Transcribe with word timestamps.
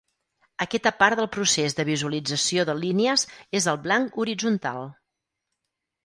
Aquesta 0.63 0.91
part 1.01 1.19
del 1.19 1.27
procés 1.33 1.75
de 1.79 1.83
visualització 1.89 2.65
de 2.69 2.75
línies 2.79 3.25
és 3.59 3.67
el 3.73 3.77
blanc 3.83 4.17
horitzontal. 4.23 4.89